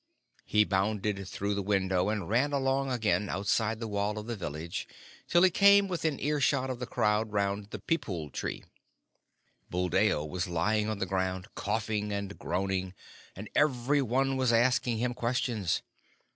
[0.45, 4.87] He bounded through the window and ran along again outside the wall of the village
[5.27, 8.63] till he came within ear shot of the crowd round the peepul tree.
[9.69, 12.95] Buldeo was lying on the ground, coughing and groaning,
[13.35, 15.83] and every one was asking him questions.